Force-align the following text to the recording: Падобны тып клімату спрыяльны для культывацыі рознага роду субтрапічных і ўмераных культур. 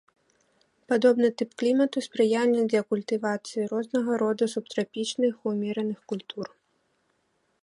Падобны 0.93 1.29
тып 1.41 1.49
клімату 1.63 1.97
спрыяльны 2.07 2.61
для 2.73 2.81
культывацыі 2.93 3.69
рознага 3.75 4.11
роду 4.25 4.45
субтрапічных 4.57 5.31
і 5.41 5.47
ўмераных 5.57 5.99
культур. 6.13 6.47